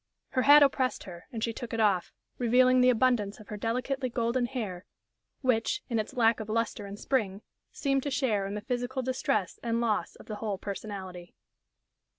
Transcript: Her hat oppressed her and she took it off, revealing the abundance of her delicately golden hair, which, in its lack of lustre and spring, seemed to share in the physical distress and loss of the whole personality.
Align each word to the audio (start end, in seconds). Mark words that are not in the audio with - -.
Her 0.29 0.41
hat 0.41 0.63
oppressed 0.63 1.03
her 1.03 1.27
and 1.31 1.43
she 1.43 1.53
took 1.53 1.73
it 1.75 1.79
off, 1.79 2.11
revealing 2.39 2.81
the 2.81 2.89
abundance 2.89 3.39
of 3.39 3.49
her 3.49 3.55
delicately 3.55 4.09
golden 4.09 4.47
hair, 4.47 4.83
which, 5.41 5.83
in 5.91 5.99
its 5.99 6.15
lack 6.15 6.39
of 6.39 6.49
lustre 6.49 6.87
and 6.87 6.97
spring, 6.99 7.43
seemed 7.71 8.01
to 8.01 8.09
share 8.09 8.47
in 8.47 8.55
the 8.55 8.61
physical 8.61 9.03
distress 9.03 9.59
and 9.61 9.79
loss 9.79 10.15
of 10.15 10.25
the 10.25 10.37
whole 10.37 10.57
personality. 10.57 11.35